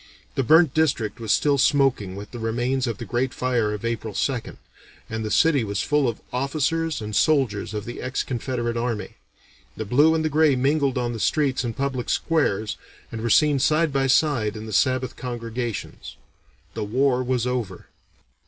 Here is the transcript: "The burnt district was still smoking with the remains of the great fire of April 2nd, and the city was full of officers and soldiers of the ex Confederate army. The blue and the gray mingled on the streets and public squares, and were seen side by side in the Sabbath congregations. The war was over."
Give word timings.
"The 0.33 0.41
burnt 0.41 0.73
district 0.73 1.19
was 1.19 1.31
still 1.31 1.59
smoking 1.59 2.15
with 2.15 2.31
the 2.31 2.39
remains 2.39 2.87
of 2.87 2.97
the 2.97 3.05
great 3.05 3.35
fire 3.35 3.71
of 3.71 3.85
April 3.85 4.15
2nd, 4.15 4.57
and 5.11 5.23
the 5.23 5.29
city 5.29 5.63
was 5.63 5.83
full 5.83 6.07
of 6.07 6.23
officers 6.33 7.01
and 7.03 7.15
soldiers 7.15 7.75
of 7.75 7.85
the 7.85 8.01
ex 8.01 8.23
Confederate 8.23 8.77
army. 8.77 9.17
The 9.77 9.85
blue 9.85 10.15
and 10.15 10.25
the 10.25 10.29
gray 10.29 10.55
mingled 10.55 10.97
on 10.97 11.13
the 11.13 11.19
streets 11.19 11.63
and 11.63 11.77
public 11.77 12.09
squares, 12.09 12.77
and 13.11 13.21
were 13.21 13.29
seen 13.29 13.59
side 13.59 13.93
by 13.93 14.07
side 14.07 14.57
in 14.57 14.65
the 14.65 14.73
Sabbath 14.73 15.15
congregations. 15.15 16.15
The 16.73 16.83
war 16.83 17.21
was 17.21 17.45
over." 17.45 17.85